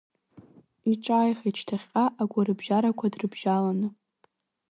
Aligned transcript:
Иҿааихеит 0.91 1.55
шьҭахьҟа, 1.59 2.03
агәарабжьарақәа 2.21 3.11
дрыбжьаланы. 3.13 3.87